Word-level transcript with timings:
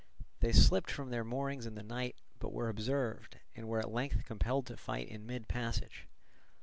They 0.39 0.51
slipped 0.51 0.89
from 0.89 1.11
their 1.11 1.23
moorings 1.23 1.67
in 1.67 1.75
the 1.75 1.83
night, 1.83 2.15
but 2.39 2.51
were 2.51 2.69
observed, 2.69 3.37
and 3.55 3.67
were 3.67 3.77
at 3.77 3.91
length 3.93 4.25
compelled 4.25 4.65
to 4.65 4.77
fight 4.77 5.07
in 5.09 5.27
mid 5.27 5.47
passage. 5.47 6.07